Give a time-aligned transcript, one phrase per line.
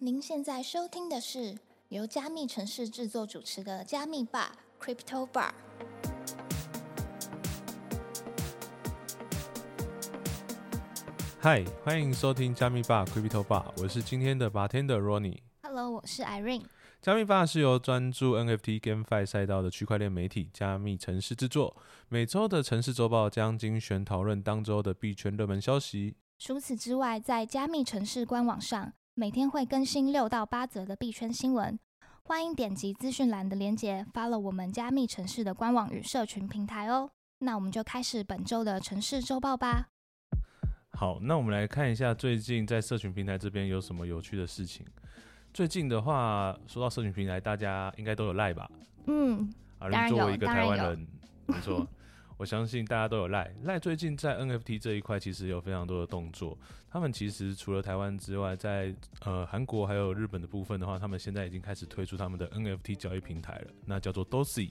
[0.00, 5.50] 您现在收听的是由加密城市制作主持的加密吧 Crypto Bar。
[11.40, 15.40] 嗨，欢迎收听加密吧 Crypto Bar，我是今天的 bartender Ronnie。
[15.62, 16.66] Hello，我是 Irene。
[17.02, 21.76] 加密吧是由专注 NFT GameFi 赛道的区块链媒体加密城市制作，
[22.08, 26.14] 每周的城市周报将精选讨论当周的币圈热门消息。
[26.38, 31.76] 除此之外，在加密城市官网上，每天会更新六到八则的币圈新闻。
[32.22, 37.10] 欢迎点击资讯栏的链接，follow 我们加密城市的官网与社群平台哦。
[37.40, 39.88] 那我们就开始本周的城市周报吧。
[40.90, 44.86] 好，那我们来看一下最近在社群平台这边有什么有趣的事情。
[45.52, 48.70] 最近的话，说到社群平台，大家应该都有赖吧？
[49.08, 51.08] 嗯，啊，当然有作为一个台湾人，
[51.46, 51.84] 没错，
[52.38, 53.52] 我相信大家都有赖。
[53.64, 56.56] 赖最近在 NFT 这一块其实有非常多的动作。
[56.88, 64.70] 他们其实除了台湾之外，在呃韩国还有日本的部分的话，他们现在已经开始推出他们的 NFT 交易平台了，那叫做 Dosi。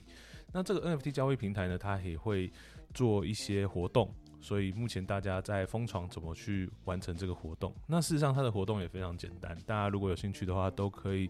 [0.50, 2.50] 那这个 NFT 交易平台呢，它也会
[2.94, 4.12] 做一些活动。
[4.40, 7.74] 所以目前大家在疯传怎么去完成这个活动。
[7.88, 11.28] 那事实上，它的活动也非常简单，大家如果有兴趣的话，都可以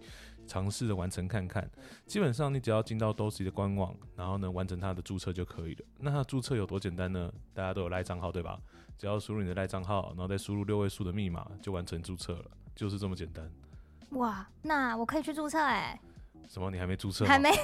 [0.48, 1.70] 尝试的完成看看。
[2.06, 5.84] 基本上你只要进到 Dosi 的官网，然后呢完成它的注册就可以了。
[5.98, 7.30] 那它注册有多简单呢？
[7.54, 8.58] 大家都有赖账号对吧？
[8.96, 13.48] 只要输入你的赖账号，然后再输入六位数的密码，就完成注册了，就是这么简单。
[14.12, 16.00] 哇，那我可以去注册哎，
[16.48, 16.70] 什么？
[16.70, 17.26] 你还没注册？
[17.26, 17.50] 还没。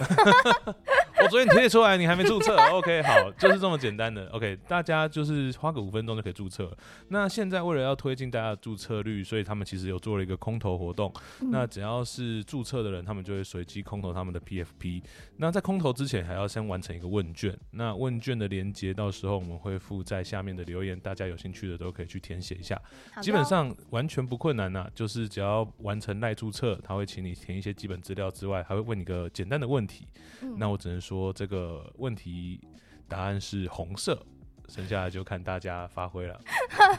[1.24, 4.28] 我昨天贴出来，你还没注册？OK，好，就是这么简单的。
[4.28, 6.76] OK，大家就是花个五分钟就可以注册了。
[7.08, 11.10] 那现在为了要推进大家的注册率，所以他们其实有做了一个空投活动。
[11.50, 15.02] 那只要是注册的人，他们就会随机空投他们的 PFP。
[15.38, 17.58] 那在空投之前，还要先完成一个问卷。
[17.70, 22.78] 那问卷的连接到时候我们会附在下面的留言，大家有兴趣的都可以去填写一下。
[23.22, 30.06] 基本上完全不困难呐、就是只要完成赖注册，他会请你填一些基本资料之外，还会问你个简单的问题。
[30.42, 32.60] 嗯那我只能说这个问题
[33.08, 34.24] 答案是红色，
[34.68, 36.40] 剩下的就看大家发挥了。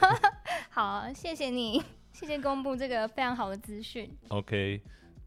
[0.69, 1.81] 好，谢谢你，
[2.11, 4.09] 谢谢公布这个非常好的资讯。
[4.27, 4.81] OK，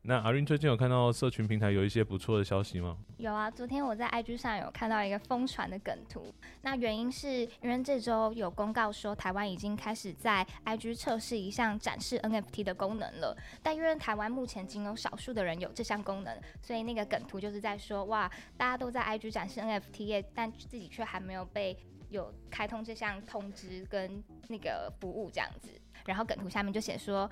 [0.09, 2.97] 那阿云最近有看到社群平台有一些不错的消息吗？
[3.19, 6.33] 有啊，昨天我在 IG 上有看到一个疯传的梗图，
[6.63, 21.77] 那原因是因为这周有公告说台湾已经开始在 IG 测试一项展示 NFT 的功能了，但因为台湾目前仅有少数的人有这项功能，所以那个梗图就是在说哇，大家都在 IG 展示 NFT，但自己却还没有被
[22.09, 25.69] 有开通这项通知跟那个服务这样子，
[26.07, 27.31] 然后梗图下面就写说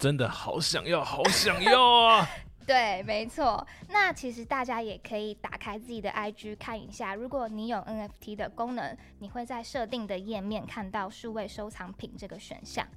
[0.00, 2.26] 真的好想要，好想要啊！
[2.66, 3.66] 对，没错。
[3.90, 12.88] 那其实大家也可以打开自己的 IG 看一下，如果你有 NFT 的功能，你会在设定的页面看到数位收藏品这个选项。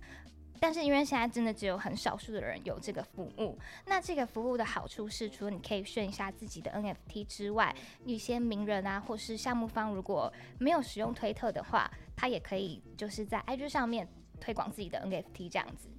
[0.62, 7.76] 但是因为现在真的只有很少数的人有这个服务，那这个服务的好处是，除了你可以炫一下自己的 NFT 之外，
[8.06, 14.08] 一些名人啊或是项目方如果没有使用推特的话，他也可以就是在 IG 上面
[14.40, 15.90] 推广自己的 NFT 这样子。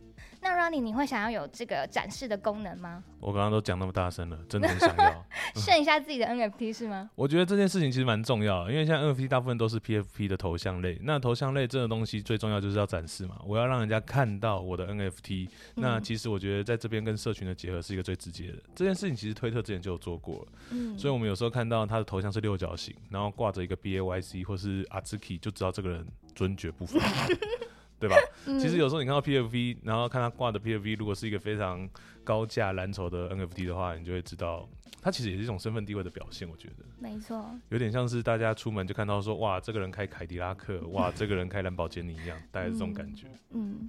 [0.45, 3.03] 那 Ronnie，你会想要有这个展示的功能吗？
[3.19, 5.27] 我刚刚都讲那么大声了，真的很想要。
[5.57, 7.09] 炫一下自己的 NFT 是吗？
[7.15, 15.49] 我觉得这件事情其实蛮重要的，因为现在 NFT 大部分都是 PFP 的头像类，那头像类这个东西最重要就是要展示嘛，我要让人家看到我的 NFT。
[15.77, 18.59] 那嗯其实我觉得在这边跟社群的结合是一个最直接的。
[18.75, 27.01] 这件事情其实推特之前就有做过了，嗯所以我们有时候看到他的头像是六角形，然后挂着一个 BAYC 或是 Azuki，就知道这个人尊爵不凡。
[28.07, 28.17] 对吧？
[28.47, 31.89] 嗯其实有时候你看到 PFV，然后看他挂的 PFV，如果是一个非常
[32.23, 34.69] 高价蓝筹的 NFT 的话，你就会知道，
[35.01, 36.47] 它其实也是一种身份地位的表现。
[36.47, 36.85] 我觉得。
[36.99, 43.27] 没错，有点像是大家出门就看到说，哇，这个人开凯迪拉克， 哇，这个人开兰博基尼一样，大概是这种感觉。
[43.53, 43.89] 嗯。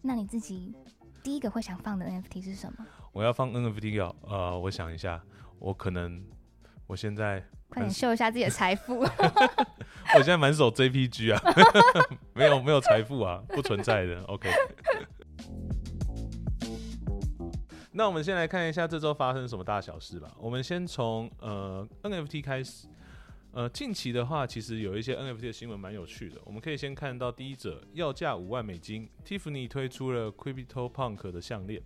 [0.00, 0.74] 那你自己
[1.22, 2.86] 第一个会想放的 NFT 是什么？
[3.12, 5.22] 我要放 NFT 哦，呃，我想一下，
[5.58, 6.24] 我可能
[6.86, 9.00] 我现在快点秀一下自己的财富。
[10.14, 11.40] 我现在满手 JPG 啊，
[12.34, 14.22] 没有没有财富啊，不存在的。
[14.24, 14.50] OK。
[17.92, 20.30] 那我们先来看一下这周发生什么大小事吧。
[20.38, 22.88] 我们先从呃 NFT 开始。
[23.54, 26.40] 呃，近期的话，其实有一些 NFT 的新闻蛮有趣的。
[26.46, 31.82] 我们可以先看到第一者，要价五万美金，Tiffany 推出了 Crypto Punk 的项链。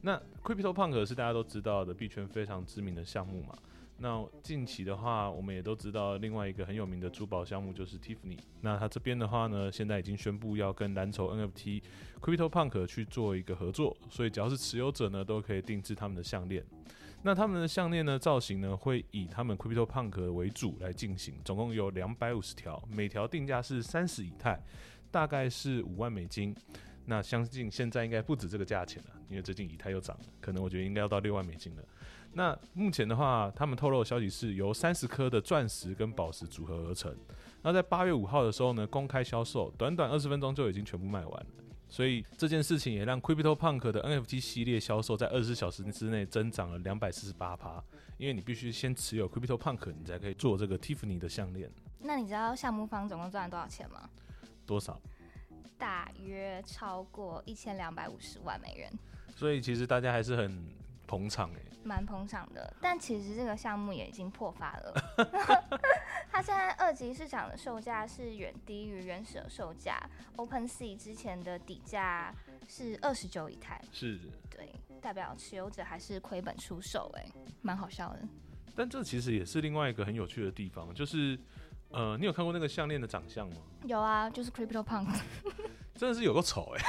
[0.00, 3.54] 那 Crypto Punk 是大家都知道的币圈非常知名的项目嘛。
[3.96, 8.38] 那近期的话，我们也都知道另外一个很有名的珠宝项目就是 Tiffany。
[8.60, 11.80] 那它这边的话呢，现在已经宣布要跟蓝筹 NFT
[12.20, 16.64] Crypto Punk 去做一个合作，所以只要是持有者呢，都可以定制他们的项链。
[17.22, 24.60] 那他们的项链呢，造型呢会以他们 Crypto Punk 为主来进行，总共有两百五十条，每条定价是三十以太，
[25.10, 26.54] 大概是五万美金。
[27.06, 31.82] 那相信现在应该不止这个价钱了，因为最近以太又涨了，可能我觉得应该要到六万美金了。
[32.34, 37.14] 那目前的话，他们透露的消息是由三十颗的钻石跟宝石组合而成。
[37.62, 41.46] 那在八月五号的时候呢，公开销售，短短二十分钟就已经全部卖完了。
[41.88, 47.82] 所以这件事情也让 Crypto Punk 的 NFT 系列销售在二十四小时之内增长了两百四十八趴。
[48.16, 51.70] 因为你必须先持有 Crypto Punk，你才可以做这个 Tiffany 的项链。
[52.00, 54.08] 那你知道项目方总共赚了多少钱吗？
[54.66, 55.00] 多少？
[55.78, 58.92] 大约超过一千两百五十万美元。
[59.36, 60.64] 所以其实大家还是很
[61.06, 62.74] 捧场哎，蛮捧场的。
[62.80, 64.94] 但其实这个项目也已经破发了。
[66.30, 69.98] 它现在二级市场的售价是远低于原始的售价。
[70.36, 72.34] OpenSea 之前的底价
[72.68, 73.80] 是二十九以太。
[73.92, 74.18] 是。
[74.50, 77.24] 对，代表持有者还是亏本出售哎，
[77.62, 78.20] 蛮好笑的。
[78.74, 81.38] 但这其实也是另外一个很有趣的地方，就是。
[81.90, 83.56] 呃，你有看过那个项链的长相吗？
[83.84, 85.06] 有啊，就是 Crypto Punk，
[85.94, 86.82] 真的是有个丑哎。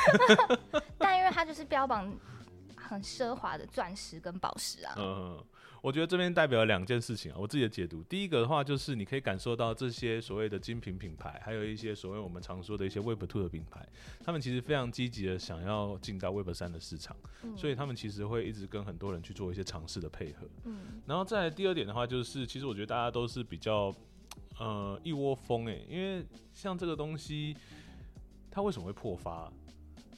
[0.98, 2.12] 但因为它就是标榜
[2.88, 4.96] 很奢华的钻石跟宝石啊。
[4.98, 5.44] 嗯，
[5.82, 8.02] 我觉得这边代表了两件事情啊，我自己的解读。
[8.04, 13.88] 第一个的话，就是你可以感受到这些所谓的精品品牌，还有一些所谓我们常说的一些 Web Two 的品牌，
[14.24, 17.16] 他们其实非常积极的想要进到 Web 三的市场，
[17.58, 20.48] 所以他们其实会一直跟很多人去做一些尝试的配合。
[20.64, 23.94] 嗯，然后再第二点的话，就是其实我觉得大家都是比较。
[24.58, 27.58] 呃，一窝蜂哎，因为像这个东西，
[28.50, 29.52] 它为什么会破发？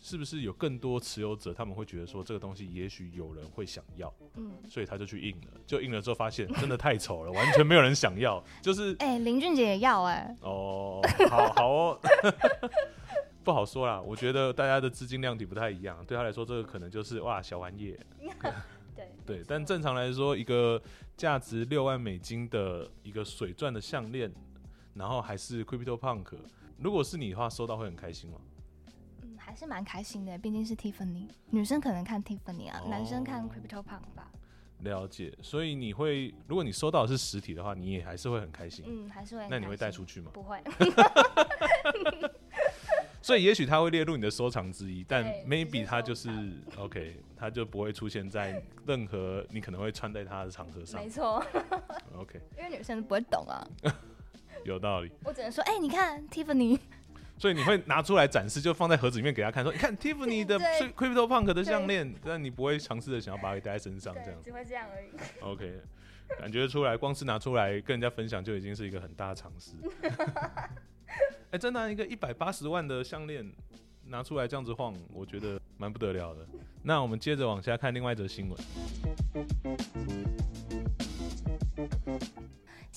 [0.08, 12.00] 是不是有更多持有者他们会觉得说这个东西也许有人会想要，嗯，所以他就去印了，就印了之后发现真的太丑了，完全没有人想要，就是 哎，林俊杰也要哎，哦，好好哦，
[13.44, 17.94] 不好说啦，我觉得大家的资金量体不太一样，对他来说这个可能就是哇小玩意。
[18.96, 20.82] 对对，但正常来说，一个
[21.18, 24.32] 价值六万美金的一个水钻的项链，
[24.94, 26.34] 然后还是 Crypto Punk，
[26.80, 28.38] 如果是你的话，收到会很开心吗？
[29.58, 34.32] 是蛮开心的，毕竟是 Tiffany，女生可能看 Tiffany 啊，男生看 Crypto Punk 吧。
[34.82, 38.86] 了解，所以你会，如果你收到的是实体的话，你也还是会很开心。
[38.88, 39.48] 嗯，还是会。
[39.50, 40.30] 那你会带出去吗？
[40.32, 40.62] 不会。
[43.20, 46.30] 所以也许它会列入你的收藏之一，但 maybe 它就是
[46.78, 51.02] OK，它就不会出现在任何你可能会穿在它的场合上。
[51.02, 51.44] 没错
[52.16, 52.40] ，OK。
[52.56, 53.68] 因为女生不会懂啊。
[54.64, 55.12] 有道理。
[55.24, 56.80] 我只能说，哎，你看 Tiffany。
[57.38, 60.60] 所以你会拿出来展示，就放在盒子里面给他看，说你看 Tiffany 的
[60.96, 65.10] Crypto Punk 的项链，但你不会尝试的想要把它戴在身上，这样只会这样而已。
[65.42, 65.80] OK，
[66.40, 69.72] 感觉出来，光是拿出来跟人家分享就已经是一个很大的尝试。
[71.52, 73.50] 哎，真的一个一百八十万的项链
[74.06, 76.46] 拿出来这样子晃，我觉得蛮不得了的。
[76.84, 78.58] 那我们接着往下看另外一则新闻。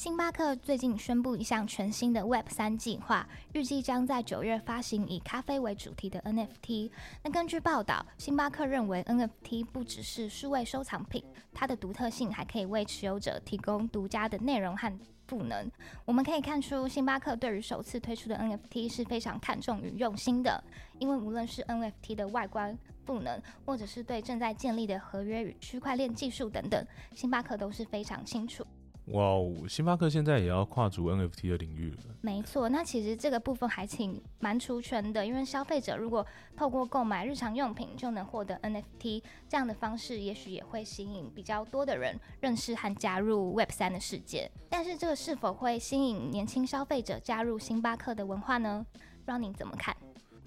[0.01, 6.91] 星巴克最近宣布一项全新的 Web 三计划，预计将在九月发行以咖啡为主题的 NFT。
[7.23, 14.91] 那根据报道，星巴克认为 NFT 不只是数位收藏品，它的独特性还可以为持有者提供独家的内容和。
[15.27, 15.71] 赋能，
[16.07, 20.65] 我们可以看出星巴克对于首次推出的 NFT 是非常看重与用心的，
[20.99, 28.67] 因为无论是 NFT 的外观赋能，或者是对正在建立的合约与区块链技术等等，星巴克都是非常清楚。
[29.13, 32.15] 哇哦，星巴克现在也要跨足 NFT 的领域了。
[32.21, 36.25] 没错，那其实这个部分还挺蛮出圈的，因为消费者如果
[36.57, 44.51] 透过购买日常用品就能获得 NFT 这样的方式，也许也会吸引比较多的人认识和加入 Web 三的世界。
[44.69, 48.87] 但是这个是否会吸引年轻消费者加入星巴克的文化呢？
[49.27, 49.97] 让你怎么看？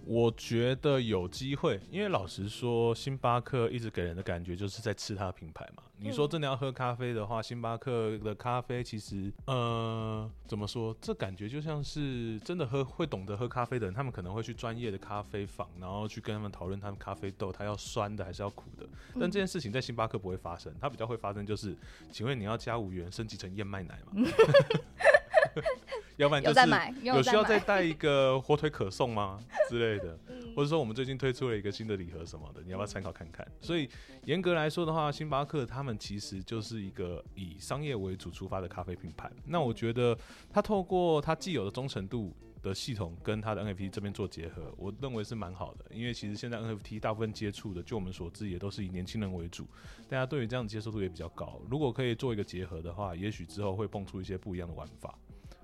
[0.05, 5.83] 我觉得有机会，因为老实说，星巴克一直给人的感觉就是在吃它的品牌嘛。
[5.97, 10.93] 你说真的要喝咖啡的话，星巴克的咖啡其实，呃，怎么说？
[10.99, 18.85] 这感觉就像是真的喝会懂得喝咖啡的人，他们可能会去专业的咖啡坊，然后去跟他们讨论他们咖啡豆它要酸的还是要苦的。
[19.13, 21.73] 但这件事情在星巴克不会发生，它比较会发生就是，
[22.11, 24.11] 请问你要加五元升级成燕麦奶吗？
[26.17, 26.59] 要不然就是
[27.01, 30.17] 有需要再带一个火腿可颂吗 之类的，
[30.55, 33.45] 或者说我们最近推出了一个新的礼盒什么的，你要不要参考看看？
[33.61, 33.89] 所以
[34.25, 39.31] 严格来说的话，星巴克他们其实就是一个以商业为主出发的咖啡品牌。
[39.45, 40.17] 那我觉得
[40.49, 45.85] 它透过它既有的忠诚度的系统跟它的 NFT 这边做结合，我认为是蛮好的。
[45.91, 49.67] 因为其实现在 NFT 大部分接触的，就我们所知也都是以年轻人为主，
[50.07, 51.59] 大家对于这样的接受度也比较高。
[51.69, 55.17] 如果可以做一个结合的话，也许之后会蹦出一些不一样的玩法。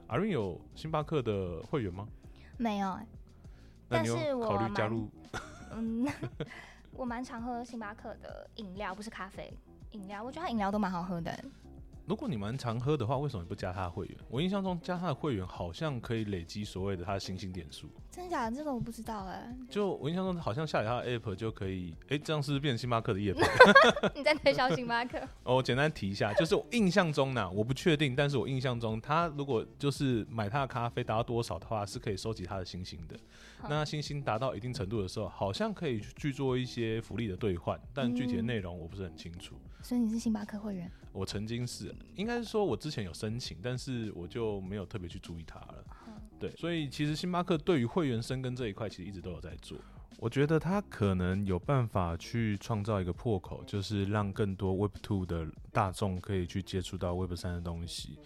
[0.10, 2.08] 阿瑞有星巴克的会员吗？
[2.58, 3.00] 没有，
[3.88, 5.08] 但是我考虑加入。
[5.72, 6.08] 嗯，
[6.92, 9.54] 我蛮常喝星巴克的饮料，不是咖啡
[9.92, 10.24] 饮料。
[10.24, 11.32] 我觉得它饮料都蛮好喝的。
[12.10, 14.18] 如果你蛮常喝的话，为什么不加他的会员？
[14.30, 17.88] 我印象中加他的会员好像可以累积所谓的他的星星点数。
[18.10, 18.56] 真的假的？
[18.58, 19.56] 这个我不知道哎。
[19.70, 23.42] 就我印象中好像下载他的 app 就可以，哎，这样是不是变成星巴克的业配？
[24.18, 25.22] 你在推销星巴克？
[25.46, 33.16] 哦，简单提一下，就是我印象中呢，我不确定，但是我印象中他如果就是买他的咖啡达到多少的话，是可以收集他的星星的。
[33.70, 39.54] 那星星达到一定程度的时候，好像可以去做一些福利的兑换，但具体的内容我不是很清楚。
[39.84, 40.92] 所以你是星巴克会员？
[41.12, 45.84] 我曾经是，应该是说我之前有申请，但是我就没有特别去注意它了。
[46.39, 49.78] 对，所以其实星巴克对于会员生根这一块，其实一直都有在做。
[50.18, 58.20] 我觉得他可能有办法去创造一个破口，就是让更多 Web Two 的大众可以去接触到 Web 三的东西。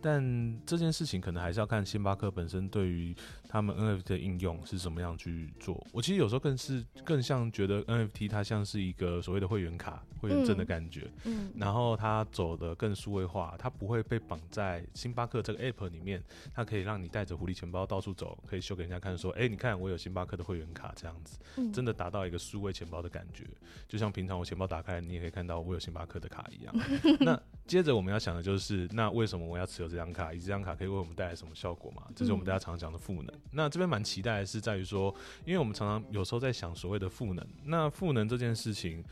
[0.00, 3.14] 但这件事情可能还是要看星巴克本身对于
[3.48, 5.84] 他们 NFT 的应用是怎么样去做。
[5.92, 11.10] 我其实有时候更是更像觉得 NFT 它像是一个所谓的会员卡、会员证的感觉。
[11.24, 11.52] 嗯。
[11.56, 16.22] 然后它走的更数位化，它不会被绑在星巴克这个 App 里面，
[16.54, 21.38] 它可以让你带着狐狸钱包到处走，可以秀给人家看，说：“哎，你看我有星巴克的会员卡。”这样子，
[21.72, 23.44] 真的达到一个数位钱包的感觉，
[23.86, 26.74] 就像平常我钱包打开，你也可以看到我有星巴克的卡一样。
[27.20, 29.89] 那接着我们要想的就是，那为什么我要持有？
[29.90, 32.04] 这张卡以这张卡可以为我们带来什么效果嘛？
[32.14, 33.40] 这是我们大家常常讲的赋能。
[33.50, 37.46] 那这边蛮期待的是在于说，因为我们常常有时候在想所谓的赋能。
[37.64, 39.04] 那赋能这件事情，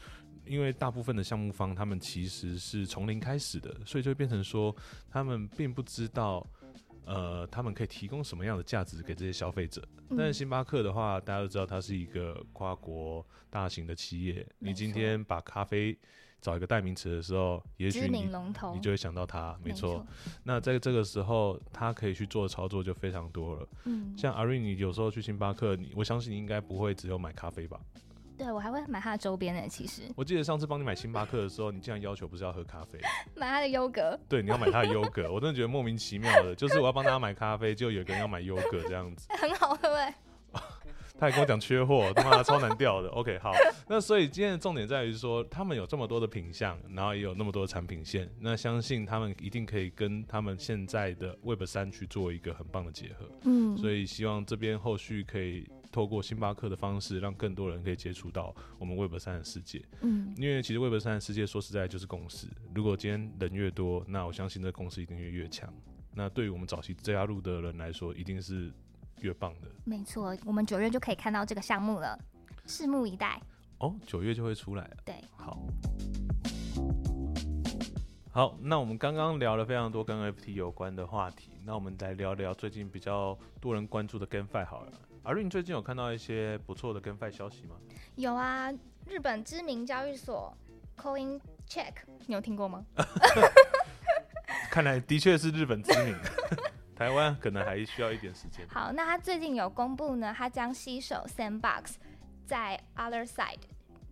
[0.47, 4.75] 因为大部分的项目方他们其实是从零开始的，所以就变成说
[5.11, 6.47] 他们并不知道，
[7.05, 9.83] 呃，他们可以提供什么样的价值给这些消费者。
[10.17, 15.99] 但是星巴克的话，大家都知道它是一个跨国大型的企业，你今天把咖啡。
[16.41, 18.29] 找一个代名词的时候，也许你
[18.75, 20.07] 你就会想到它，没错。
[20.45, 23.69] 那在这个时候，它可以去做的操作就非常多了。
[23.85, 27.79] 嗯，像阿瑞，你有时候去星巴克，你我相信你应该不会只有买咖啡吧？
[28.37, 29.69] 对，我还会买它的周边呢。
[29.69, 33.01] 其实，我记得上次帮你买星巴克的时候，你竟然要求不是要喝咖啡，
[33.35, 34.17] 买它的优格。
[34.29, 40.15] 对，你要买它的优格，我真的觉得莫名其妙的，就是我要帮大家买咖啡，就有个人要买优格这样子， 很好喝哎。
[41.19, 43.09] 他也跟我讲缺货， 他妈超难调的。
[43.09, 43.53] OK，好，
[43.89, 53.29] 那所以今天的重点在于说，他们有这么多的品相，然后也有那么多的产品线，那相信他们一定可以跟他们现在的 Web 三去做一个很棒的结合。
[53.43, 59.83] 嗯，所以希望这边后续可以透过星巴克的方式，让更多人可以接触到我们 Web 三的世界。
[60.03, 65.69] 嗯，因为其实 Web 三的世界说实在就是公司，如果今天人越多，那我相信这公司一定会越强。
[66.15, 68.73] 那对于我们早期加入的人来说，一定是。
[69.21, 72.19] 越棒的，没错，我们九月就可以看到这个项目了，
[72.67, 73.41] 拭目以待。
[73.79, 74.97] 哦，九月就会出来了。
[75.05, 75.59] 对，好，
[78.31, 84.93] 好，那我们刚刚聊了非常多跟 FT 有关的话题，那我们来聊聊最近比较多人关注的 GameFi 好了。
[85.23, 87.77] 阿瑞，你最近有看到一些不错的 GameFi 消息吗？
[88.17, 88.73] 有啊，
[89.07, 90.57] 日本知名交易所
[90.97, 91.95] Coin Check，
[92.27, 92.85] 你有听过吗？
[94.71, 96.17] 看来的确是日本知名。
[96.99, 98.67] 台湾可能还需要一点时间。
[98.69, 101.95] 好，那他最近有公布呢，他将携手 Sandbox，
[102.45, 103.61] 在 Other Side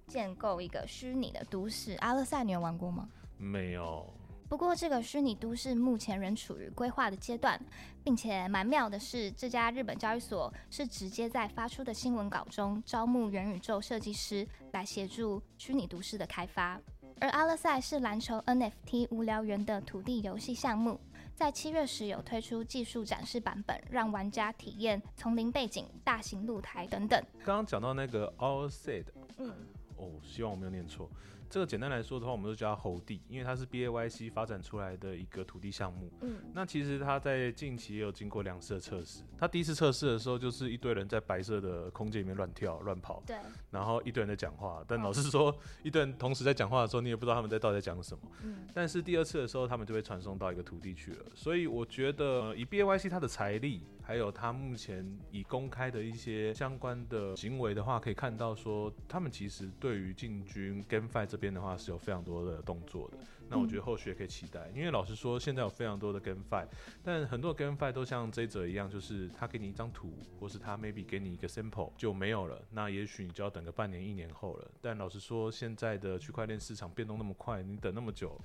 [0.06, 1.96] 建构一个虚拟的都市。
[1.96, 3.08] Other Side 你有玩过吗？
[3.38, 4.08] 没有。
[4.48, 7.60] 不过这个虚拟都市目前仍处于规划的阶段，
[8.04, 16.80] 并且蛮妙的是，这家日本交易所是直接在发出的新闻稿中招募元宇宙设计师来协助虚拟都市的开发。
[17.18, 21.00] 而 Other Side 是篮球 NFT 无聊猿的土地游戏项目。
[21.36, 27.22] 在七月时有推出技术展示版本，让玩家体验丛林背景、大型露台等等。
[27.44, 29.04] 刚刚讲到那个 All Said，
[29.36, 29.52] 嗯，
[29.98, 31.10] 哦，希望我没有念错。
[31.48, 36.10] 这个简单来说的话，我们都叫它猴地，因为它是 B A Y C 发展出来的一个土地项目。
[36.20, 39.22] 嗯，那其实它在近期也有经过两次的测试。
[39.38, 43.36] 它第一次测试的时候，就是一堆人在白色的空间里面乱跳乱跑，对，
[43.70, 44.84] 然后一堆人在讲话。
[44.86, 48.20] 但老实说，一堆人同时在讲话的时候，你也不知道他们在到底在讲什么。
[48.42, 51.24] 嗯，但是第二次的时候，他们就被传送到一个土地去了。
[51.34, 53.82] 所以我觉得，以 B A Y C 它的财力。
[54.06, 63.18] 还有他目前已公开的一些相关的行为的话，可以看到说，他们其实对于进军 GameFi 这边的话是有非常多的动作的。
[63.48, 66.66] 那我觉得后续也可以期待，因为老实说，现在有非常多的 GameFi，
[67.02, 72.60] 但很多 GameFi 都像这者一样，就是他给你一张图，或是他 maybe 给你一个 sample 就没有了。
[72.70, 74.68] 那也许你就要等个半年、一年后了。
[74.80, 78.36] 但老实说，现在的区块链市场变动那么快，你等那么久。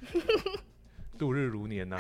[1.18, 1.98] 度日如年呐，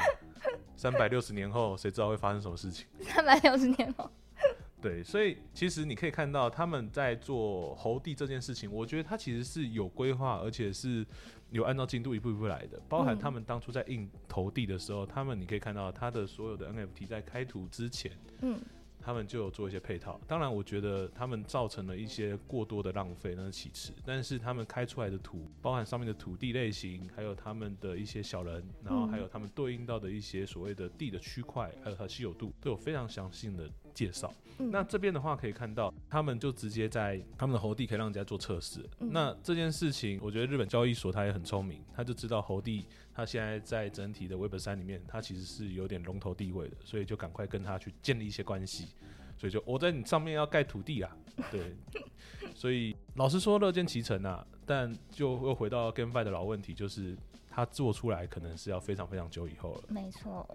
[0.76, 2.88] 三百六十年后，谁知道会发生什么事情？
[3.02, 4.10] 三百六十年后，
[4.82, 11.06] 对，所以其实你可以看到他们在做猴地这件事情，我觉得他其实是有规划，而且是
[11.52, 12.82] 有按照进度一步一步来的。
[12.90, 18.12] 包含他们当初在印投地的时候，他们你可以看到他的所有的 NFT 在开图之前，
[18.42, 18.60] 嗯，
[19.00, 20.20] 他们就有做一些配套。
[20.28, 23.94] 当然，我觉得他们造成了一些过多的浪费，那是其次。
[24.04, 34.34] 但是他们开出来的图，包含上面的土地类型，还有他们的一些小人，然后还有他们对应到的一些所谓的地的区块，还有它稀有度，都有非常详细的介绍。
[34.58, 38.88] 那这边的话可以看到，他们就直接在他们的猴地可以让人家做测试。
[39.00, 48.90] 那这件事情，我觉得日本交易所他也很聪明，他就知道猴地他现在在整体的 Web 三里面，他其实是有点龙头地位的，所以就赶快跟他去建立一些关系。
[49.36, 51.18] 所以就我在你上面要盖土地啊，
[51.50, 51.76] 对。
[52.54, 57.18] 所以老实说乐见其成啊，但就又回到 GameFi 的老问题，就是
[57.50, 59.84] 他做出来可能是要非常非常久以后了。
[59.90, 60.48] 没错。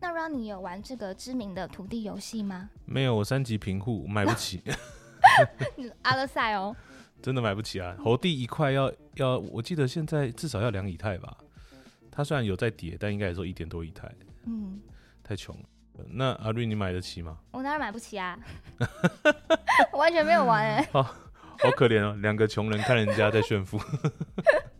[0.00, 2.70] 那让你有玩这个知名的土地游戏吗？
[2.84, 4.62] 没有，我三级贫户，买不起。
[6.02, 6.74] 阿勒赛哦，
[7.20, 7.96] 真的买不起啊！
[8.02, 11.36] 猴地一块要要，我记得现在至少要两以太吧。
[12.10, 14.08] 它虽然有在跌，但应该也说一点多以太。
[14.46, 14.80] 嗯，
[15.22, 15.62] 太穷了。
[16.10, 17.38] 那阿瑞，你买得起吗？
[17.50, 18.38] 我当然买不起啊，
[19.92, 20.88] 完全没有玩哎。
[20.92, 23.78] 好，好可怜哦，两个穷人看人家在炫富。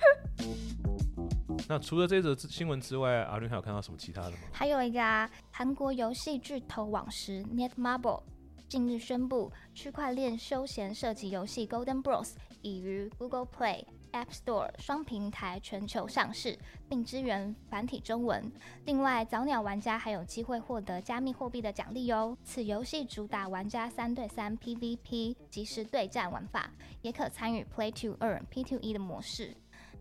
[1.69, 4.39] 那除了这则新闻之外，阿伦还有看到什么其他的吗？
[4.51, 8.23] 还有一个啊，韩国游戏巨头网石 Netmarble
[8.71, 12.33] 近日宣布，区块链休闲射击游戏 Golden Bros
[12.63, 16.59] 已于 Google Play、App Store 双平台全球上市，
[16.89, 18.51] 并支援繁体中文。
[18.87, 22.35] 另外，早鸟玩家还有机会获得加密货币的奖励哦。
[22.43, 26.71] 此游戏主打玩家三对三 PVP 即时对战玩法，
[27.03, 29.55] 也可参与 Play to Earn P to E 的模式。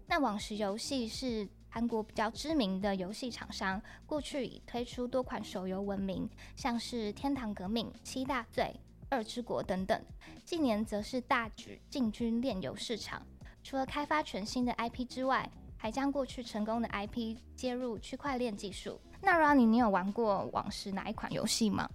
[0.09, 8.63] 那网石游戏是韩国比较知名的游戏厂商，过去以推出多款手游闻名，像是《天堂革命》《七大罪》
[9.09, 10.01] 《二之国》等等。
[10.43, 13.21] 近年则是大举进军炼油市场，
[13.63, 18.99] 除了开发全新的 IP 之外，还将过去成功的 IP 接入区块链技术。
[19.21, 21.89] 那 Ronnie，你有玩过网石哪一款游戏吗？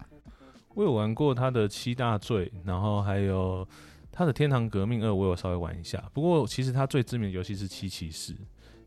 [0.75, 3.67] 我有玩过他的《七大罪》，然后还有。
[4.14, 8.35] 他的《天堂革命二》我有稍微玩一下，不过其实他最知名的游戏是《七骑士》，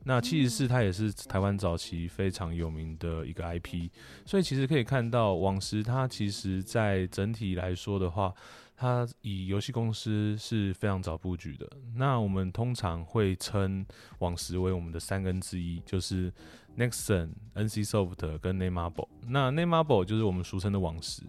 [0.07, 3.89] 那《七十四》它也是台湾早期非常有名的一个 IP，
[4.23, 8.31] 所以其实可以看到网石它其实在整体来说的话，
[8.77, 11.67] 它以游戏公司是非常早布局的。
[11.95, 13.83] 那我们通常会称
[14.19, 16.31] 网石为我们的三根之一，就是
[16.77, 19.07] Nexon、NCSoft 跟 Nameable。
[19.27, 21.23] 那 Nameable 就是我们俗称的网石。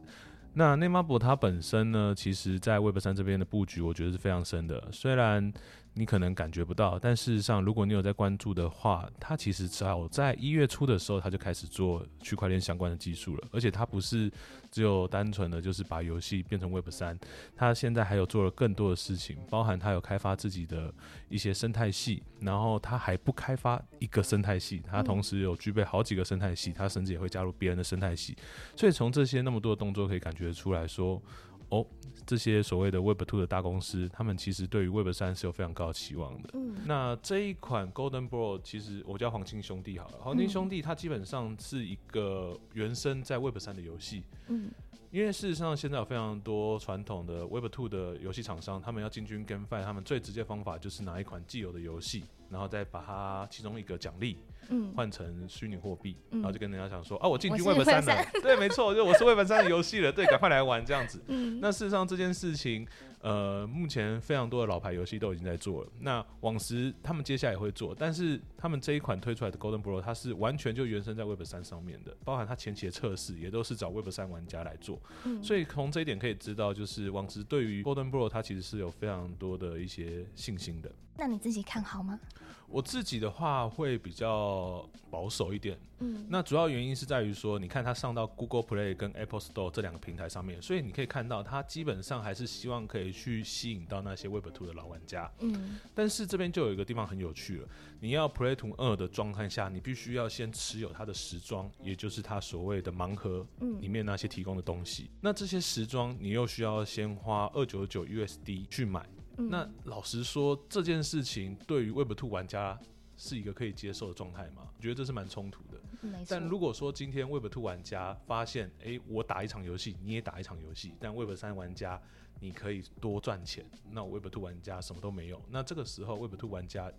[0.58, 4.88] 那内马博它本身呢，其实在 Web 三这边的布局，我觉得是非常深的。
[4.90, 5.52] 虽然
[5.92, 13.48] 你可能感觉不到，但事实上，如果你有在关注的话，它其实早在一月初的时候，它就开始做区块链相关的技术了。
[13.52, 14.32] 而且它不是
[14.70, 17.18] 只有单纯的就是把游戏变成 Web 三，
[17.54, 20.92] 它现在还有做了更多的事情，包含它有开发自己的
[21.28, 28.34] 一些生态系，然后它还不开发一个生态系，它同时有具备好几个生态系，它甚至也会加入别人的生态系。
[28.74, 31.20] 所以从这些那么多的动作可以感觉出来说。
[31.68, 31.84] 哦，
[32.24, 36.50] 这些所谓的 Web Two 的大公司，他们其实对于 Web 三是有非常高的期望的。
[36.52, 40.18] 嗯，那这一款 Golden Bro，其实我叫黄金兄弟好了。
[40.20, 44.22] 黄金兄弟它基本上是一个原生在 Web 三的游戏。
[44.46, 44.70] 嗯，
[45.10, 54.38] 因为事实上现在有非常多传统的 Web Two 的游戏厂商，他们要进军 GameFi，他们最直接方法就是拿一款既有的游戏，然后再把它其中一个奖励。
[54.68, 61.20] 嗯，换成虚拟货币，然后就跟人家讲说，啊，我进军 Web 三了， 对，没错，就我是 Web 三的游戏了，对，赶快来玩这样子。
[61.28, 62.86] 嗯，那事实上这件事情，
[63.20, 65.90] 呃，目前非常多的老牌游戏都已经在做了。
[66.00, 75.00] 那网时他们接下来也会做，但是他们这一款推出来的 Golden Bro，它是完全就原生在 Web 三上面的，包含它前期的测试也都是找 Web 三玩家来做。
[75.24, 80.90] 嗯，所以从这一点可以知道，就是网时对于 Golden Bro 它其实是有非常多的一些信心的。
[81.18, 82.20] 那你自己看好吗？
[82.68, 97.68] 我自己的话会比较保守一点，嗯，那主要原因是在于说，你看它上到 Google Play 跟 Apple Store 这两个平台上面，所以你可以看到它基本上还是希望可以去吸引到那些 Web Two 的老玩家，嗯，但是这边就有一个地方很有趣了，
[98.00, 103.46] 你要 Play to 二的状态下，你必须要先持有它的时装，也就是它所谓的盲盒
[103.80, 109.06] 里面那些提供的东西，那这些时装你又需要先花二九九 USD 去买。
[109.36, 112.78] 那老实说，这件事情对于 Web Two 玩家
[113.16, 114.68] 是一个可以接受的状态吗？
[114.76, 115.80] 我觉得这是蛮冲突的。
[116.28, 122.00] 但如果说今天 Web Two 玩家发现，哎，我打一场游戏，你也打一场游戏，但 Web 三玩家
[122.40, 125.42] 你可以多赚钱，那 Web Two 玩家什么都没有。
[125.50, 126.92] 那这个时候 Web Two 玩家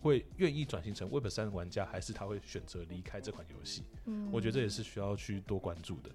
[0.00, 3.82] 会愿意转型成 Web 三玩家，还是他会选择离开这款游戏？
[4.06, 6.10] 嗯，我觉得这也是需要去多关注的。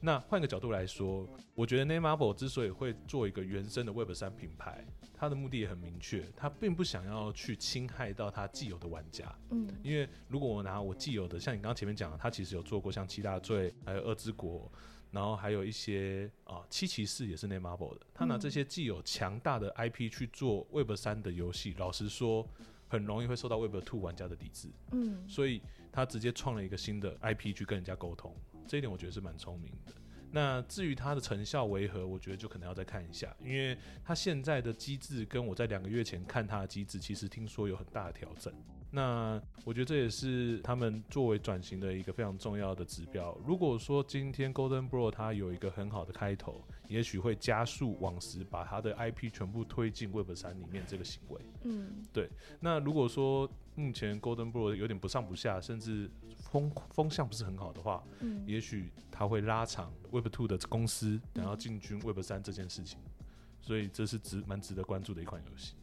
[0.00, 9.30] 那换个角度来说，我觉得 n a m e Marble 之所以会做一个原生的 Web 三品牌，它的目的也很明确，它并不想要去侵害到它既有的玩家。
[9.50, 14.72] 嗯，因为如果我拿我既有的，像你刚刚前面讲的，它其实有做过像七大罪，还有恶之国，
[15.10, 22.48] 然后还有一些啊七骑士也是 Netmarble 的，他拿这些既有强大的 IP 去做 Web 三的游戏，老实说
[22.88, 25.60] 很容易会受到 Web Two 玩家的抵制，嗯，所以
[25.92, 28.34] 他直接创了一个新的 IP 去跟人家沟通，
[28.66, 29.94] 这一点我觉得是蛮聪明的。
[30.32, 38.54] 那至于它的成效为何，我觉得就可能要再看一下，因为它现在的机制跟我在两个月前看它的机制，其实听说有很大的调整。
[38.92, 43.36] 那我觉得这也是他们作为转型的一个非常重要的指标。
[43.46, 51.40] 如果说今天 Golden Bro 它有一个很好的开头，也许会加速往时把它的 IP 全部推进 Web 三里面这个行为。
[51.62, 62.98] 嗯，对那如果说目前 Golden Bro 有点不上不下，甚至风风向不是很好的话，嗯，也许它会拉长 Web Two 的公司然后进军 Web 三这件事情，
[63.60, 65.74] 所以这是值蛮值得关注的一款游戏。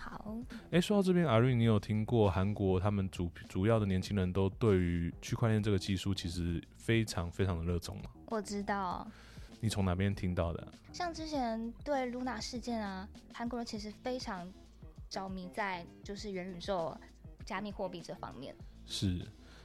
[0.00, 0.36] 好，
[0.70, 8.04] 哎，说到这边，阿瑞，你有听过韩国他们主主要的年轻人都对于区块链这个技术其实非常非常的热衷吗？
[8.26, 9.06] 我知道。
[9.60, 10.72] 你从哪边听到的？
[10.92, 14.48] 像之前对 Luna 事件啊，韩国人其实非常
[15.10, 16.96] 着迷在就是元宇宙、
[17.44, 18.54] 加密货币这方面。
[18.86, 19.20] 是，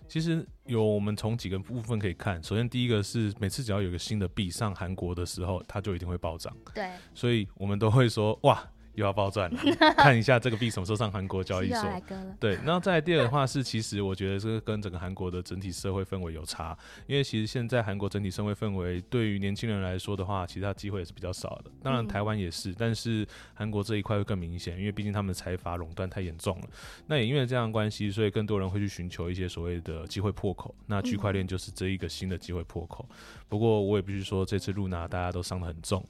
[0.07, 2.43] 其实有我们从几个部分可以看。
[2.43, 8.67] 首先，第一个是每次只要有一个新的币上韩国的时候，它就一定会暴涨，对，所以我们都会说哇。
[8.95, 9.59] 又要爆赚了，
[9.97, 12.01] 看一下这个币什么时候上韩国交易所。
[12.39, 16.77] 对，然后再来第二的话是，其实我觉得这个跟整个韩国的整体社会氛围有差，
[17.07, 21.71] 因为其实现在韩国整体社会氛围对于年轻人来说的话，其他机会也是比较少的。
[21.81, 26.67] 当然台湾也是，但是韩国这一块会更明显，因为毕竟他们的财阀垄断太严重了。
[27.07, 30.73] 那也因为这样关系，所以更多人会去寻求一些所谓的机会破口。
[30.87, 33.07] 那区块链就是这一个新的机会破口。
[33.53, 36.03] 不过我也必须说，这次露娜大家都伤得很重。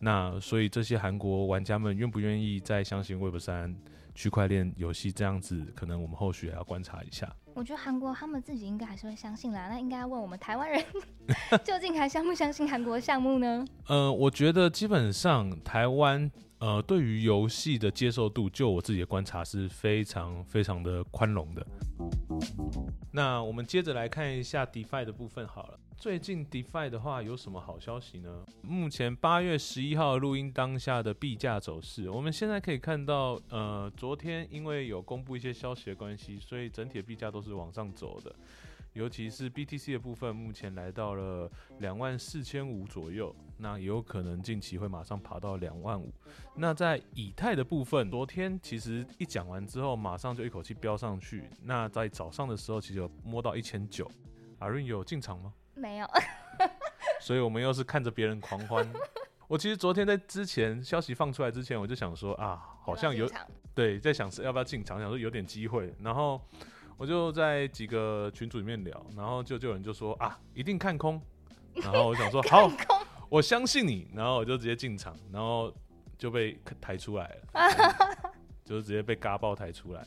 [0.00, 3.74] 那所以这些韩国玩家们愿不愿意再相信 Web 三
[4.14, 5.64] 区块链游戏这样子？
[5.74, 7.34] 可能我们后续还要观察一下。
[7.54, 9.68] 我觉得韩国他们自己应该还是会相信啦。
[9.70, 10.84] 那应该要问我们台湾人，
[11.64, 13.64] 究竟还相不相信韩国项目呢？
[13.86, 21.66] 呃，我觉得基本上台湾呃对于游戏的接受度，就我自己的观察是非常非常的宽容的。
[23.10, 25.80] 那我们接着来看一下 DeFi 的部分好了。
[26.00, 28.42] 最近 DeFi 的话有什么好消息呢？
[28.62, 38.34] 目前八月十一号录音当下的币价走势，我们现在可以看到，呃，昨天因为有公布一些消息的关系，所以整体的币价都是往上走的。
[38.94, 46.10] 尤其是 BTC 的部分，目前来到了两万四千五左右，那也有可能近期会马上爬到两万五。
[46.56, 51.44] 那在以太的部分，昨天其实一讲完之后，马上就一口气飙上去。
[51.62, 54.10] 那在早上的时候，其实有摸到一千九。
[54.60, 55.52] 阿润有进场吗？
[55.74, 56.06] 没有，
[57.20, 58.88] 所以我们又是看着别人狂欢。
[59.48, 63.28] 我其实昨天在之前消息放出来之前，我就想说啊，好像有
[63.74, 65.92] 对在想是要不要进场，想说有点机会。
[66.00, 66.40] 然后
[66.96, 71.20] 我就在几个群组里面聊，然后就就有人就说啊，一定看空。
[71.74, 72.70] 然后我想说 好，
[73.28, 74.08] 我相信你。
[74.14, 75.72] 然后我就直接进场，然后
[76.16, 78.32] 就被抬出来了，
[78.64, 80.06] 就是直接被嘎爆抬出来。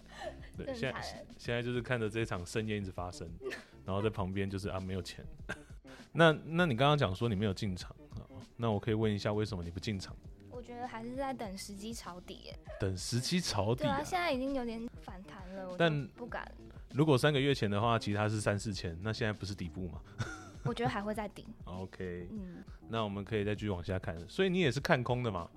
[0.58, 1.02] 对，现在
[1.38, 3.30] 现在就是看着这场盛宴一直发生。
[3.86, 5.26] 然后在旁边就是啊，没有钱。
[6.14, 8.24] 那那你刚刚讲说你没有进场啊？
[8.56, 10.16] 那我可以问一下，为什么你不进场？
[10.50, 12.54] 我觉得还是在等时机抄底。
[12.80, 13.84] 等时机抄底。
[13.84, 16.50] 对啊，现在已经有点反弹了，但不敢。
[16.94, 20.00] 如果三个月前的话，其实它是三四千，那现在不是底部吗？
[20.64, 21.46] 我觉得还会再顶。
[21.66, 24.18] OK，嗯，那我们可以再继续往下看。
[24.30, 25.50] 所以你也是看空的吗？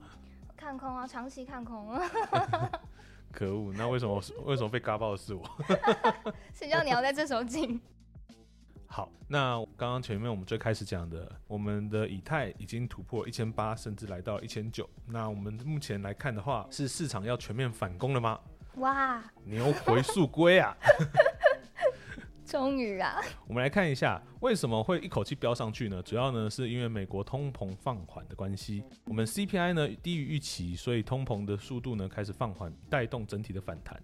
[0.56, 1.96] 看空啊，长期看空。
[3.36, 5.42] 可恶，那为什么为什么被嘎爆的是我？
[6.54, 7.78] 谁叫你要在这时候进？
[8.88, 14.88] 好，那刚刚前面我们最开始讲的，我们的以太已经突破一千八，甚至来到一千九。
[15.04, 18.40] 那我们目前来看的话，是市场要全面反攻了吗？
[18.76, 20.74] 哇，牛回速归啊！
[22.48, 23.20] 终于啊！
[23.48, 26.00] 我们来看一下为什么会一口气飙上去呢？
[26.02, 34.00] 主要呢是因为美国通膨放缓的关系，我们 CPI 呢低于预期，所以通膨的速度呢开始放缓，带动整体的反弹。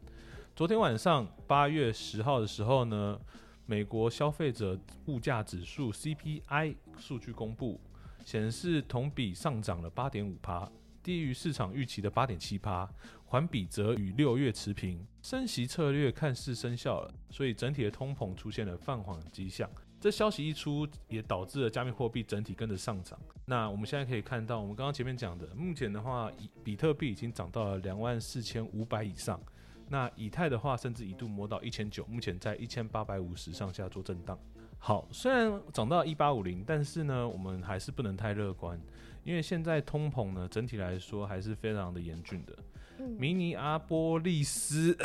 [0.57, 3.19] 昨天晚上八月十号的时候呢。
[3.65, 4.77] 美国消费者
[5.07, 7.81] 物价指数 CPI 数据公布，
[8.25, 10.69] 显示同比上涨了八点五帕，
[11.03, 12.89] 低于市场预期的八点七帕，
[13.25, 15.07] 环比则与六月持平。
[15.23, 19.69] 升息策略看似生效了，所以整体的通膨出现了放缓迹象。
[20.01, 23.17] 这消息一出，也导致了加密货币整体跟着上涨。
[23.47, 29.41] 那我们现在可以看到，我们刚刚前面讲的，目前的话，比比特币已经涨到了两万四千五百以上。
[29.89, 34.37] 那以太的话，甚至一度摸到一千九，目前在一千八百五十上下做震荡。
[34.79, 38.81] 好，虽然涨到一八五零，但是呢，我们还是不能太乐观，
[39.25, 42.57] 因为现在通膨呢，整体来说还是非常的严峻的。
[43.19, 44.97] 迷你阿波利斯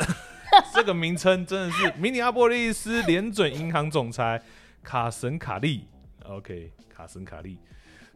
[0.72, 4.40] 这个名称真的是迷你阿波利斯联准银行总裁
[4.84, 5.84] 卡神卡利
[6.24, 7.58] OK，卡神卡利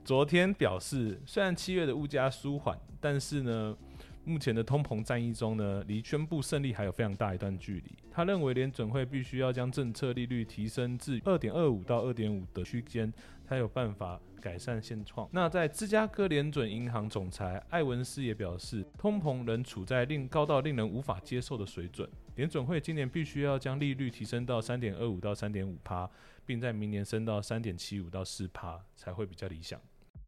[0.05, 3.77] 昨天表示，虽然七月的物价舒缓，但是呢，
[4.25, 7.85] 目前的通膨战役中呢，离宣布胜利还有非常大一段距离。
[8.11, 13.13] 他认为联准会必须要将政策利率提升至二点二五到二点五的区间，
[13.53, 15.29] 才有办法改善现状。
[15.31, 22.09] 那在芝加哥联准银行总裁艾文斯也表示，通膨仍处在令高到令人无法接受的水准。
[22.35, 26.11] 联准会今年必须要将利率提升到三点二五到三点五帕，
[26.47, 29.79] 并在明年升到三点七五到四帕才会比较理想。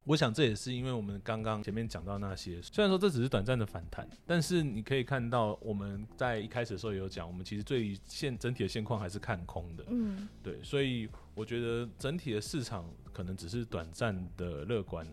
[0.04, 9.84] 我想这也是因为我们刚刚前面讲到那些，虽然说这只是短暂的反弹，但是你可以看到我们在一开始的时候也有讲，我们其实对现整体的现况还是看空的。
[9.88, 15.06] 嗯，对，所以我觉得整体的市场可能只是短暂的乐观。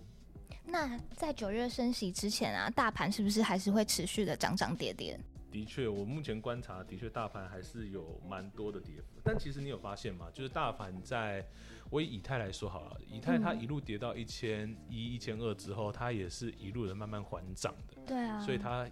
[0.66, 5.18] 那在九月升息之前啊，大盘是不是还是会持续的涨涨跌跌？
[5.52, 9.20] 的确，我目前观察，的确大盘还是有蛮多的跌幅。
[9.24, 10.28] 但其实你有发现吗？
[10.34, 11.46] 就是大盘在，
[11.92, 18.02] 我以以太来说好了，以太它一路跌到一千一、一千二之后，它也是一路的慢慢缓涨的。
[18.08, 18.90] 对啊，所以它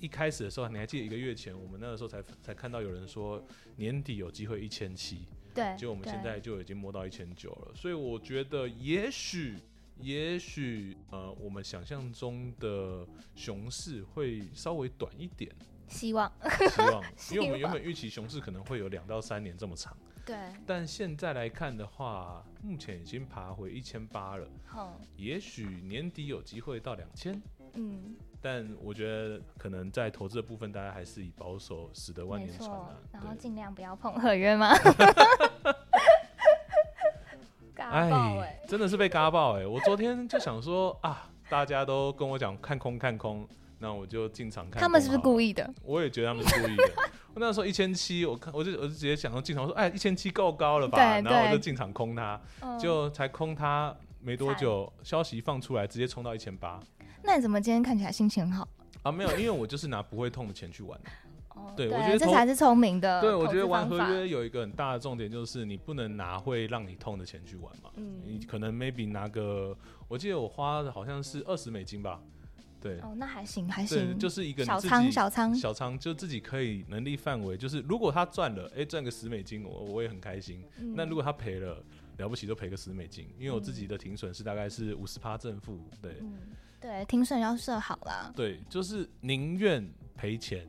[0.00, 3.40] 一开始的时候，你还记得一个月前，我们那个时候才才看到有人说
[3.76, 7.74] 年底有机会一千七，对，结果我们现在就已经摸到一千九了。
[7.74, 9.58] 所以我觉得，也许，
[10.00, 15.54] 也许，呃，我们想象中的熊市会稍微短一点。
[15.88, 16.30] 希望，
[16.68, 19.96] 希望， 因为我们原本预期熊市可能会有两到三年这么长，
[20.28, 20.36] 对，
[20.66, 27.40] 但现在来看的话，目前已经爬回一千八了，好，也许年底有机会到两千，
[27.72, 34.70] 嗯，但我觉得可能在投资的部分，大家还是以保守，使得万年船啊，然后尽量不要碰合约吗？
[37.78, 39.66] 哎，真的是被嘎爆哎！
[39.66, 43.48] 我昨天就想说啊，大家都跟我讲看空看空。
[43.80, 44.82] 那我就进场看。
[44.82, 45.72] 他们是不是故意的？
[45.84, 46.90] 我也觉得他们是故意的。
[47.38, 50.98] 我那时候一千七，我看我就我就直接想到进场说，哎，一千七够高了吧？
[51.20, 52.40] 然后我就进场空它，
[52.80, 56.80] 就才空它没多久，消息放出来，直接冲到一千八。
[57.22, 58.66] 那你怎么今天看起来心情很好？
[59.04, 60.98] 啊，没有，因为我就是拿不会痛的钱去玩。
[61.50, 63.20] 哦，对，我觉得这才是聪明的。
[63.20, 67.90] 对，我觉得玩合约有一个很大的重点，就是你不能拿会让你痛的钱去玩嘛。
[67.94, 68.20] 嗯。
[68.24, 69.76] 你可能 maybe 拿个，
[70.08, 72.20] 我记得我花的好像是二十美金吧。
[72.80, 80.64] 对哦，那还行，还行，就是一个小仓，小仓，小仓，就自己可以能力范围，就是如果他赚了，哎，赚个十美金，我我也很开心。
[80.94, 81.82] 那如果他赔了，
[82.18, 86.22] 了不起就赔个十美金，因为我自己的停损是大概是五十趴正负，对，
[86.80, 88.32] 对，停损要设好了。
[88.36, 90.66] 对，就是宁愿赔钱，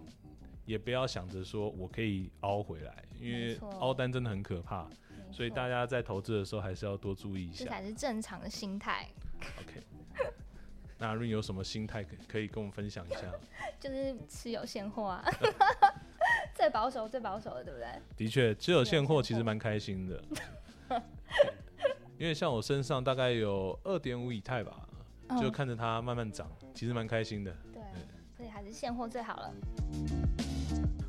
[0.65, 4.87] 也不要想着说我可以凹回来，因为凹单真的很可怕，
[5.31, 9.07] 所以大家在投资的时候还是要多注意一下，这才是正常的心态。
[9.59, 9.83] OK。
[10.99, 13.21] 那阿润有什么心态可可以跟我们分享一下？
[13.79, 15.23] 就是持有现货啊，
[16.53, 17.87] 最保守最保守的，对不对？
[18.17, 20.21] 的确，持有现货其实蛮开心的，
[22.19, 24.85] 因为像我身上大概有二点五以太吧，
[25.39, 27.55] 就看着它慢慢涨，其实蛮开心的。
[27.71, 27.81] 对，
[28.35, 29.53] 所以还是现货最好了。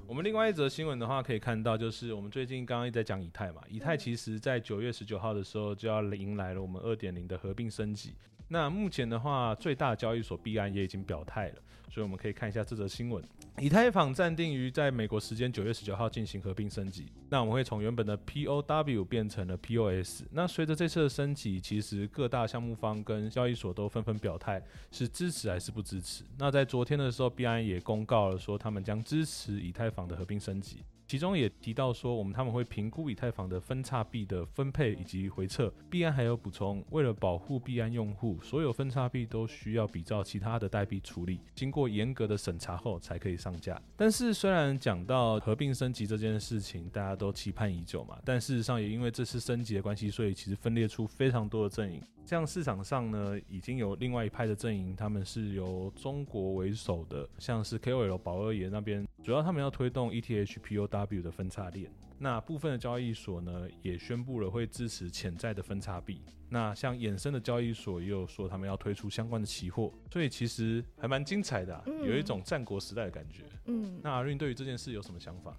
[0.07, 8.15] 我们另外一则新闻的话，可以看到就是我们最近刚刚一直在讲以太嘛，以太其实在九月十九号的时候就要迎来了我们二点零的合并升级。
[8.53, 11.55] 那目前的话，最大交易所币安也已经表态了，
[11.89, 13.23] 所以我们可以看一下这则新闻。
[13.61, 17.07] 以太坊暂定于在美国时间九月十九号进行合并升级。
[17.29, 20.25] 那我们会从原本的 POW 变成了 POS。
[20.33, 24.61] 那随着这次的升级，其实各大项目方跟交易所都纷纷表态
[24.91, 26.25] 是支持还是不支持。
[26.37, 30.83] 那在昨天的时候，币安也公告了说，他们将支持以太坊的合并升级。
[31.11, 35.69] 其中也提到说，我们他们会评估以太坊的分叉币的分配以及回撤。
[35.91, 43.83] 币安还有补充，为了保护币安用户，所有分叉币都需要比照其他的代币处理，经过严格的审查后才可以上架。
[43.97, 52.01] 但是虽然讲到合并升级这件事情，大家都期盼已久嘛，但事实上也因为这次升级的关系，所以其实分裂出非常多的阵营。
[52.25, 61.91] 像市场上呢，已经有另外一派的阵营，他们是由中国为首的，像是 KOL 宝二爷那边，主要他们要推动 ETH POW 的分叉链。
[62.19, 66.21] 那部分的交易所呢，也宣布了会支持潜在的分叉币。
[66.51, 73.45] 那像衍生的交易所也有说他们要推出相关的期货，所以其实还蛮精彩的，有一种战国时代的感觉。
[73.67, 75.57] 嗯，那阿润对于这件事有什么想法？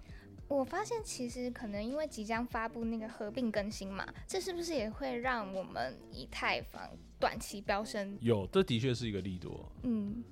[0.48, 8.18] 我发现其实可能因为即将发布那个合并更新嘛，这是不是也会让我们以太坊短期飙升？
[8.20, 9.72] 有，这的确是一个利多。
[9.82, 10.22] 嗯，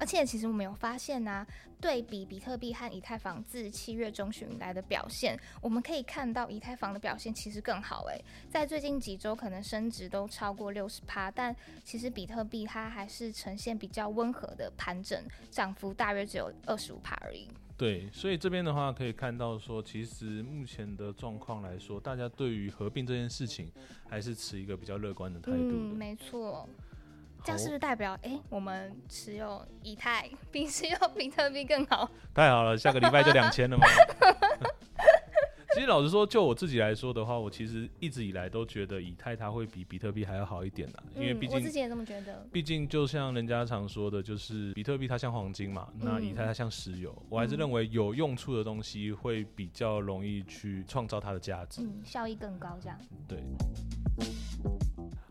[0.00, 1.46] 而且其实我们有发现呢，
[1.78, 8.06] 对比比特币和以太坊自七月中旬以来的表现，我们可以看到以太坊的表现其实更好。
[8.06, 17.46] 诶，在最近几周可能升值都超过六十趴，但其实比特币它还是呈现比较温和的盘整，涨幅大约只有二十五趴而已。
[17.76, 23.70] 对，所以这边的话可以看到说，其实目前的状况来说，大家对于合并这件事情
[24.08, 25.74] 还是持一个比较乐观的态度的。
[25.74, 26.68] 嗯，没错。
[27.44, 32.10] 这样是不是代表，哎，我们持有以太比持有比特币更好？
[32.34, 33.86] 太好了，下个礼拜就两千了吗？
[35.72, 42.44] 其实老实说，就我自己来说的话，我其实一直以来都觉得以太它会比比特币还要好一点的，因为毕竟我自己也这么觉得。
[42.50, 47.16] 毕竟就像人家常说的，就是比特币它像黄金嘛，那以太它像石油。
[47.28, 52.98] 我还是认为有用处的东西会比较容易去创造它的价值，嗯，效益更高，这样。
[53.28, 53.38] 对。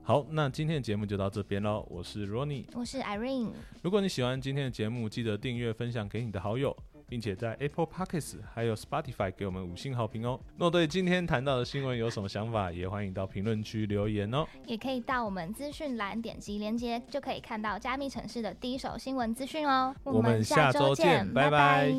[0.10, 1.86] 好，那今天的节目就到这边喽。
[1.88, 3.52] 我是 Ronnie，我是 Irene。
[3.84, 6.76] 如果你喜欢今天的节目，记得订阅、分享给你的好友。
[7.08, 10.40] 并且在 Apple Podcasts 还有 Spotify 给我们五星好评哦。
[10.58, 14.46] 若对今天谈到的新闻有什么想法，也欢迎到评论区留言哦。
[14.66, 19.96] 也可以到我们资讯栏点击连接，就可以看到加密城市的第一手新闻资讯哦。
[20.04, 21.92] 我们下周见，拜拜。